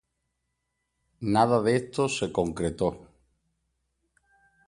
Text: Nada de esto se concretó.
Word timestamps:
Nada 1.35 1.61
de 1.61 1.75
esto 1.75 2.09
se 2.09 2.31
concretó. 2.31 2.89